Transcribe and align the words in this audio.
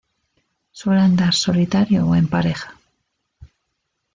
Suele 0.71 0.99
andar 0.99 1.35
solitario 1.35 2.07
o 2.07 2.15
en 2.21 2.27
pareja. 2.27 2.71